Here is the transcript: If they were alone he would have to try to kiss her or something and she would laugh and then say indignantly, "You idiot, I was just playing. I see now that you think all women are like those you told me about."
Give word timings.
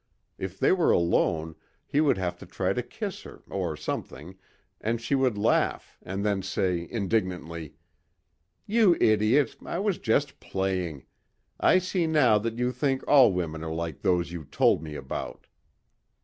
If 0.39 0.57
they 0.57 0.71
were 0.71 0.89
alone 0.89 1.55
he 1.85 2.01
would 2.01 2.17
have 2.17 2.35
to 2.39 2.47
try 2.47 2.73
to 2.73 2.81
kiss 2.81 3.21
her 3.21 3.43
or 3.47 3.77
something 3.77 4.35
and 4.79 4.99
she 4.99 5.13
would 5.13 5.37
laugh 5.37 5.95
and 6.01 6.25
then 6.25 6.41
say 6.41 6.87
indignantly, 6.89 7.75
"You 8.65 8.97
idiot, 8.99 9.57
I 9.63 9.77
was 9.77 9.99
just 9.99 10.39
playing. 10.39 11.05
I 11.59 11.77
see 11.77 12.07
now 12.07 12.39
that 12.39 12.57
you 12.57 12.71
think 12.71 13.03
all 13.07 13.31
women 13.31 13.63
are 13.63 13.71
like 13.75 14.01
those 14.01 14.31
you 14.31 14.43
told 14.43 14.81
me 14.81 14.95
about." 14.95 15.45